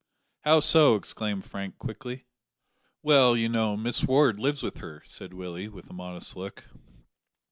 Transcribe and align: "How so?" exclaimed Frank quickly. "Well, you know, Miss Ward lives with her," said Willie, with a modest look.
"How 0.39 0.61
so?" 0.61 0.95
exclaimed 0.95 1.45
Frank 1.45 1.77
quickly. 1.77 2.25
"Well, 3.03 3.37
you 3.37 3.47
know, 3.47 3.77
Miss 3.77 4.03
Ward 4.03 4.39
lives 4.39 4.63
with 4.63 4.77
her," 4.79 5.03
said 5.05 5.31
Willie, 5.31 5.67
with 5.69 5.91
a 5.91 5.93
modest 5.93 6.35
look. 6.35 6.67